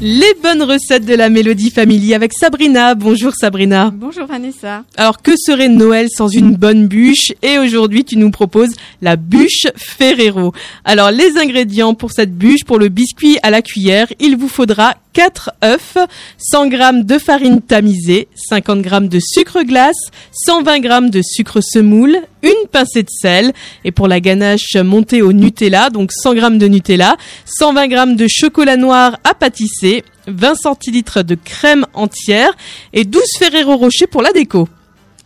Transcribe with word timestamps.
Les 0.00 0.32
bonnes 0.40 0.62
recettes 0.62 1.04
de 1.06 1.14
la 1.14 1.28
Mélodie 1.28 1.70
Family 1.70 2.14
avec 2.14 2.32
Sabrina. 2.32 2.94
Bonjour 2.94 3.32
Sabrina. 3.34 3.90
Bonjour 3.92 4.26
Vanessa. 4.26 4.84
Alors 4.96 5.20
que 5.20 5.32
serait 5.36 5.68
Noël 5.68 6.06
sans 6.08 6.28
une 6.28 6.54
bonne 6.54 6.86
bûche? 6.86 7.32
Et 7.42 7.58
aujourd'hui 7.58 8.04
tu 8.04 8.16
nous 8.16 8.30
proposes 8.30 8.70
la 9.02 9.16
bûche 9.16 9.66
Ferrero. 9.74 10.52
Alors 10.84 11.10
les 11.10 11.36
ingrédients 11.36 11.94
pour 11.94 12.12
cette 12.12 12.32
bûche, 12.32 12.62
pour 12.64 12.78
le 12.78 12.90
biscuit 12.90 13.38
à 13.42 13.50
la 13.50 13.60
cuillère, 13.60 14.06
il 14.20 14.36
vous 14.36 14.46
faudra 14.46 14.94
4 15.18 15.50
œufs, 15.64 15.96
100 16.38 16.70
g 16.70 16.78
de 17.02 17.18
farine 17.18 17.60
tamisée, 17.60 18.28
50 18.36 18.84
g 18.84 19.00
de 19.08 19.18
sucre 19.18 19.64
glace, 19.64 19.96
120 20.30 20.80
g 20.80 21.10
de 21.10 21.22
sucre 21.22 21.60
semoule, 21.60 22.18
une 22.44 22.68
pincée 22.70 23.02
de 23.02 23.10
sel 23.10 23.52
et 23.82 23.90
pour 23.90 24.06
la 24.06 24.20
ganache 24.20 24.76
montée 24.76 25.20
au 25.20 25.32
Nutella, 25.32 25.90
donc 25.90 26.12
100 26.12 26.36
g 26.36 26.40
de 26.58 26.68
Nutella, 26.68 27.16
120 27.46 27.90
g 27.90 28.14
de 28.14 28.26
chocolat 28.28 28.76
noir 28.76 29.18
à 29.24 29.34
pâtisser, 29.34 30.04
20 30.28 30.54
centilitres 30.54 31.24
de 31.24 31.34
crème 31.34 31.84
entière 31.94 32.52
et 32.92 33.04
12 33.04 33.20
Ferrero 33.40 33.76
Rocher 33.76 34.06
pour 34.06 34.22
la 34.22 34.30
déco. 34.30 34.68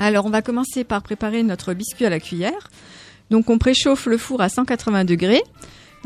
Alors 0.00 0.26
on 0.26 0.30
va 0.30 0.42
commencer 0.42 0.82
par 0.82 1.00
préparer 1.02 1.44
notre 1.44 1.74
biscuit 1.74 2.06
à 2.06 2.10
la 2.10 2.18
cuillère. 2.18 2.70
Donc 3.30 3.50
on 3.50 3.58
préchauffe 3.58 4.06
le 4.06 4.18
four 4.18 4.40
à 4.40 4.48
180 4.48 5.04
degrés. 5.04 5.44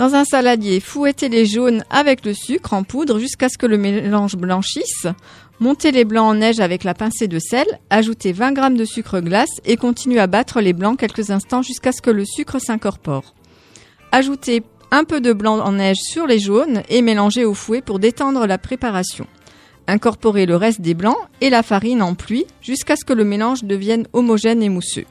Dans 0.00 0.14
un 0.14 0.24
saladier, 0.24 0.80
fouettez 0.80 1.28
les 1.28 1.45
jaunes 1.45 1.84
avec 1.90 2.24
le 2.24 2.32
sucre 2.32 2.72
en 2.72 2.84
poudre 2.84 3.18
jusqu'à 3.18 3.50
ce 3.50 3.58
que 3.58 3.66
le 3.66 3.77
mélange 3.77 4.34
blanchisse. 4.34 5.06
Montez 5.58 5.92
les 5.92 6.06
blancs 6.06 6.24
en 6.24 6.34
neige 6.36 6.58
avec 6.58 6.84
la 6.84 6.95
pincée 6.95 7.28
de 7.28 7.38
sel, 7.38 7.66
ajoutez 7.91 8.32
20 8.32 8.56
g 8.56 8.78
de 8.78 8.84
sucre 8.86 9.20
glace 9.20 9.60
et 9.66 9.77
continuez 9.77 10.18
à 10.18 10.27
battre 10.27 10.62
les 10.62 10.72
blancs 10.72 10.98
quelques 10.98 11.28
instants 11.28 11.60
jusqu'à 11.60 11.92
ce 11.92 12.00
que 12.00 12.08
le 12.08 12.24
sucre 12.24 12.58
s'incorpore. 12.58 13.34
Ajoutez 14.10 14.62
un 14.91 15.05
peu 15.05 15.20
de 15.20 15.34
blanc 15.34 15.58
en 15.58 15.72
neige 15.72 15.98
sur 16.00 16.27
les 16.27 16.38
jaunes 16.38 16.82
et 16.88 17.02
mélangez 17.02 17.44
au 17.44 17.52
fouet 17.52 17.82
pour 17.82 17.98
détendre 17.98 18.46
la 18.46 18.56
préparation. 18.56 19.27
Incorporez 19.86 20.46
le 20.46 20.56
reste 20.56 20.80
des 20.80 20.94
blancs 20.94 21.19
et 21.42 21.50
la 21.50 21.62
farine 21.62 22.00
en 22.00 22.14
pluie 22.14 22.47
jusqu'à 22.62 22.97
ce 22.97 23.05
que 23.05 23.12
le 23.12 23.25
mélange 23.25 23.64
devienne 23.64 24.06
homogène 24.14 24.62
et 24.62 24.70
mousseux. 24.70 25.05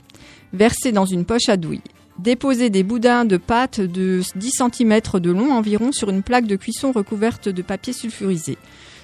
Versez 0.52 0.92
dans 0.92 1.06
une 1.06 1.26
poche 1.26 1.48
à 1.48 1.58
douille. 1.58 1.84
Déposez 2.20 2.70
des 2.70 2.84
boudins 2.84 3.24
de 3.24 3.38
pâte 3.38 3.80
de 3.80 4.22
10 4.36 4.52
cm 4.52 5.00
de 5.14 5.32
long 5.32 5.54
environ 5.54 5.94
sur 5.94 6.10
une 6.10 6.22
plaque 6.22 6.48
de 6.48 6.58
cuisson 6.58 6.92
recouverte 6.92 7.48
de 7.48 7.62
papier 7.62 7.94
sulfurisé. 7.94 8.58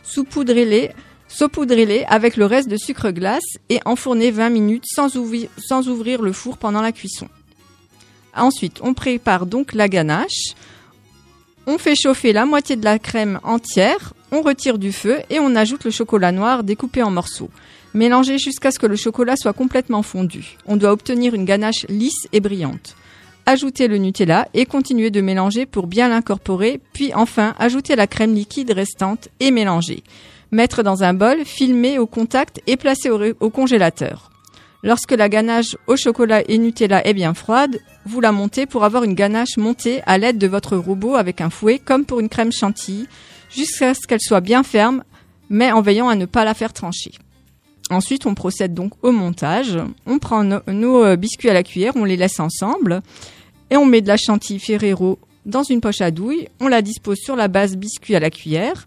Saupoudrez-les 0.04 0.92
avec 2.10 2.36
le 2.36 2.46
reste 2.46 2.68
de 2.68 2.76
sucre 2.76 3.12
glace 3.12 3.58
et 3.70 3.80
enfournez 3.86 4.32
20 4.32 4.50
minutes 4.50 4.84
sans 4.86 5.16
ouvrir 5.16 6.22
le 6.22 6.34
four 6.34 6.58
pendant 6.58 6.82
la 6.82 6.92
cuisson. 6.92 7.30
Ensuite, 8.36 8.80
on 8.82 8.94
prépare 8.94 9.46
donc 9.46 9.72
la 9.72 9.88
ganache. 9.88 10.54
On 11.68 11.78
fait 11.78 11.96
chauffer 11.96 12.34
la 12.34 12.46
moitié 12.46 12.76
de 12.76 12.84
la 12.84 13.00
crème 13.00 13.40
entière, 13.44 14.14
on 14.34 14.42
retire 14.42 14.78
du 14.78 14.92
feu 14.92 15.20
et 15.30 15.40
on 15.40 15.56
ajoute 15.56 15.86
le 15.86 15.92
chocolat 15.92 16.34
noir 16.34 16.66
découpé 16.66 17.02
en 17.02 17.12
morceaux. 17.12 17.50
Mélangez 17.94 18.40
jusqu'à 18.40 18.72
ce 18.72 18.80
que 18.80 18.88
le 18.88 18.98
chocolat 18.98 19.38
soit 19.38 19.54
complètement 19.54 20.04
fondu. 20.04 20.58
On 20.68 20.76
doit 20.76 20.92
obtenir 20.92 21.34
une 21.34 21.46
ganache 21.46 21.86
lisse 21.88 22.28
et 22.34 22.42
brillante. 22.42 22.98
Ajoutez 23.48 23.88
le 23.88 23.98
Nutella 23.98 24.48
et 24.56 24.66
continuez 24.66 25.12
de 25.12 25.22
mélanger 25.22 25.68
pour 25.68 25.86
bien 25.86 26.10
l'incorporer, 26.10 26.82
puis 26.94 27.14
enfin 27.14 27.54
ajoutez 27.60 27.96
la 27.96 28.08
crème 28.08 28.34
liquide 28.34 28.72
restante 28.72 29.30
et 29.40 29.52
mélangez. 29.52 30.04
Mettre 30.50 30.82
dans 30.82 31.04
un 31.04 31.14
bol, 31.14 31.46
filmer 31.46 32.00
au 32.00 32.08
contact 32.08 32.60
et 32.66 32.76
placer 32.76 33.12
au, 33.12 33.50
congélateur. 33.52 34.32
Lorsque 34.82 35.12
la 35.12 35.30
ganache 35.30 35.78
au 35.86 35.96
chocolat 35.96 36.42
et 36.50 36.58
Nutella 36.58 37.06
est 37.06 37.14
bien 37.14 37.36
froide, 37.36 37.80
vous 38.08 38.20
la 38.20 38.32
montez 38.32 38.66
pour 38.66 38.84
avoir 38.84 39.04
une 39.04 39.14
ganache 39.14 39.58
montée 39.58 40.02
à 40.08 40.18
l'aide 40.18 40.40
de 40.40 40.48
votre 40.48 40.76
robot 40.76 41.14
avec 41.14 41.40
un 41.40 41.52
fouet 41.52 41.78
comme 41.78 42.06
pour 42.06 42.20
une 42.20 42.30
crème 42.30 42.52
chantilly, 42.52 43.08
jusqu'à 43.52 43.94
ce 43.94 44.08
qu'elle 44.08 44.22
soit 44.22 44.42
bien 44.42 44.64
ferme, 44.64 45.04
mais 45.52 45.72
en 45.72 45.82
veillant 45.82 46.10
à 46.10 46.16
ne 46.16 46.26
pas 46.26 46.46
la 46.46 46.56
faire 46.56 46.74
trancher. 46.74 47.12
Ensuite, 47.92 48.26
on 48.26 48.34
procède 48.34 48.74
donc 48.74 48.94
au 49.04 49.12
montage. 49.12 49.78
On 50.08 50.18
prend 50.20 50.44
no- 50.44 50.60
nos 50.68 51.04
euh, 51.04 51.16
biscuits 51.16 51.50
à 51.50 51.54
la 51.54 51.64
cuillère, 51.64 51.94
on 51.96 52.04
les 52.04 52.18
laisse 52.18 52.40
ensemble 52.40 53.02
et 53.70 53.78
on 53.78 53.86
met 53.86 54.02
de 54.02 54.08
la 54.08 54.18
chantilly 54.18 54.60
Ferrero 54.60 55.20
dans 55.46 55.64
une 55.64 55.82
poche 55.82 56.02
à 56.02 56.10
douille. 56.12 56.48
On 56.60 56.68
la 56.68 56.82
dispose 56.82 57.18
sur 57.18 57.36
la 57.36 57.48
base 57.48 57.76
biscuit 57.78 58.16
à 58.16 58.20
la 58.20 58.32
cuillère 58.32 58.86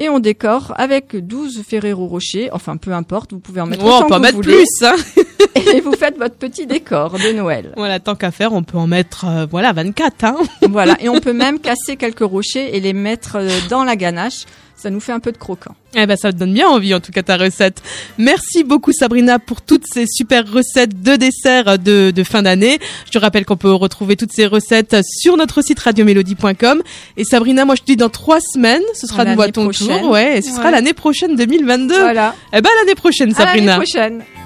et 0.00 0.08
on 0.08 0.18
décore 0.18 0.72
avec 0.76 1.14
12 1.14 1.62
Ferrero 1.66 2.06
Rocher. 2.06 2.50
Enfin, 2.52 2.76
peu 2.76 2.92
importe, 2.92 3.32
vous 3.32 3.38
pouvez 3.38 3.60
en 3.60 3.66
mettre 3.66 3.84
Oh, 3.84 3.88
autant 3.88 4.06
on 4.06 4.08
peut 4.08 4.14
en 4.14 4.16
que 4.18 4.22
mettre 4.22 4.36
vous 4.36 4.42
voulez. 4.42 4.56
plus. 4.78 4.86
Hein 4.86 4.96
Et 5.74 5.80
vous 5.80 5.92
faites 5.92 6.18
votre 6.18 6.34
petit 6.36 6.66
décor 6.66 7.12
de 7.18 7.32
Noël. 7.32 7.72
voilà, 7.76 8.00
tant 8.00 8.14
qu'à 8.14 8.30
faire, 8.30 8.52
on 8.52 8.62
peut 8.62 8.78
en 8.78 8.86
mettre 8.86 9.24
euh, 9.26 9.46
voilà 9.50 9.72
24. 9.72 10.24
Hein 10.24 10.36
voilà. 10.68 10.96
Et 11.00 11.08
on 11.08 11.20
peut 11.20 11.32
même 11.32 11.58
casser 11.60 11.96
quelques 11.96 12.20
rochers 12.20 12.76
et 12.76 12.80
les 12.80 12.92
mettre 12.92 13.36
euh, 13.36 13.48
dans 13.68 13.84
la 13.84 13.96
ganache. 13.96 14.44
Ça 14.76 14.88
nous 14.88 15.00
fait 15.00 15.12
un 15.12 15.20
peu 15.20 15.30
de 15.30 15.36
croquant. 15.36 15.74
Eh 15.94 16.06
ben, 16.06 16.16
ça 16.16 16.32
te 16.32 16.38
donne 16.38 16.54
bien 16.54 16.66
envie, 16.66 16.94
en 16.94 17.00
tout 17.00 17.12
cas, 17.12 17.22
ta 17.22 17.36
recette. 17.36 17.82
Merci 18.16 18.64
beaucoup, 18.64 18.92
Sabrina, 18.94 19.38
pour 19.38 19.60
toutes 19.60 19.84
ces 19.86 20.06
super 20.06 20.50
recettes 20.50 21.02
de 21.02 21.16
dessert 21.16 21.78
de, 21.78 22.10
de 22.12 22.24
fin 22.24 22.40
d'année. 22.40 22.78
Je 23.04 23.10
te 23.10 23.18
rappelle 23.18 23.44
qu'on 23.44 23.58
peut 23.58 23.74
retrouver 23.74 24.16
toutes 24.16 24.32
ces 24.32 24.46
recettes 24.46 24.96
sur 25.04 25.36
notre 25.36 25.60
site 25.62 25.80
radiomélodie.com. 25.80 26.82
Et 27.18 27.24
Sabrina, 27.24 27.66
moi, 27.66 27.74
je 27.74 27.82
te 27.82 27.86
dis 27.88 27.96
dans 27.96 28.08
trois 28.08 28.40
semaines, 28.40 28.80
ce 28.94 29.06
sera 29.06 29.26
de 29.26 29.30
nouveau 29.32 29.46
ton 29.48 29.64
prochaine. 29.64 30.00
tour. 30.00 30.10
Ouais, 30.12 30.38
et 30.38 30.42
ce 30.42 30.50
sera 30.50 30.70
l'année 30.70 30.94
prochaine, 30.94 31.36
2022. 31.36 31.98
Voilà. 32.00 32.34
Eh 32.54 32.62
ben, 32.62 32.70
l'année 32.80 32.94
prochaine, 32.94 33.34
À 33.36 33.44
l'année 33.44 33.66
Sabrina. 33.66 33.76
prochaine. 33.76 34.22